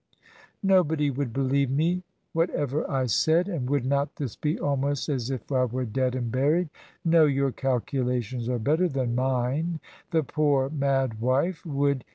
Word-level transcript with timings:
Nobody 0.63 1.11
would 1.11 1.31
believe 1.31 1.69
me 1.69 2.01
whatever 2.33 2.89
I 2.89 3.05
said.... 3.05 3.47
And 3.47 3.69
would 3.69 3.85
not 3.85 4.15
this 4.15 4.35
be 4.35 4.57
almost 4.59 5.07
as 5.09 5.29
if 5.29 5.51
I 5.51 5.65
were 5.65 5.85
dead 5.85 6.15
and 6.15 6.31
buried? 6.31 6.69
No; 7.05 7.27
your 7.27 7.51
calculations 7.51 8.49
are 8.49 8.57
better 8.57 8.89
than 8.89 9.13
mine: 9.13 9.79
the 10.09 10.23
poor 10.23 10.71
mad 10.71 11.21
wife 11.21 11.63
would 11.67 12.03